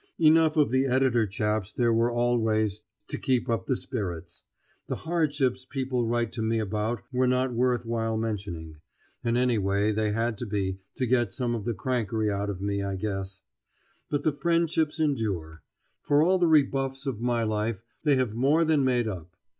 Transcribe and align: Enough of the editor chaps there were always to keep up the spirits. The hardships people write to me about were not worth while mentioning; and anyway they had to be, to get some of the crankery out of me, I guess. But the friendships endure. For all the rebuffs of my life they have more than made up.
Enough 0.17 0.57
of 0.57 0.71
the 0.71 0.87
editor 0.87 1.27
chaps 1.27 1.71
there 1.71 1.93
were 1.93 2.09
always 2.11 2.81
to 3.07 3.19
keep 3.19 3.47
up 3.47 3.67
the 3.67 3.75
spirits. 3.75 4.43
The 4.87 4.95
hardships 4.95 5.63
people 5.63 6.07
write 6.07 6.31
to 6.31 6.41
me 6.41 6.57
about 6.57 7.03
were 7.11 7.27
not 7.27 7.53
worth 7.53 7.85
while 7.85 8.17
mentioning; 8.17 8.77
and 9.23 9.37
anyway 9.37 9.91
they 9.91 10.11
had 10.11 10.39
to 10.39 10.47
be, 10.47 10.79
to 10.95 11.05
get 11.05 11.33
some 11.33 11.53
of 11.53 11.65
the 11.65 11.75
crankery 11.75 12.31
out 12.31 12.49
of 12.49 12.61
me, 12.61 12.81
I 12.81 12.95
guess. 12.95 13.43
But 14.09 14.23
the 14.23 14.31
friendships 14.33 14.99
endure. 14.99 15.61
For 16.01 16.23
all 16.23 16.39
the 16.39 16.47
rebuffs 16.47 17.05
of 17.05 17.21
my 17.21 17.43
life 17.43 17.83
they 18.03 18.15
have 18.15 18.33
more 18.33 18.65
than 18.65 18.83
made 18.83 19.07
up. 19.07 19.35